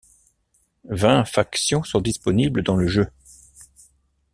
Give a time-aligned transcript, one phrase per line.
[0.89, 3.07] Vingt factions sont disponibles dans le jeu.